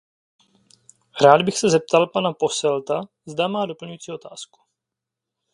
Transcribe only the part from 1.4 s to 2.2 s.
bych se zeptal